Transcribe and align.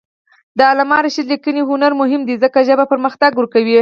د 0.57 0.59
علامه 0.69 0.97
رشاد 1.05 1.27
لیکنی 1.31 1.61
هنر 1.69 1.91
مهم 2.01 2.21
دی 2.27 2.35
ځکه 2.43 2.57
چې 2.59 2.65
ژبه 2.69 2.85
پرمختګ 2.91 3.31
ورکوي. 3.35 3.69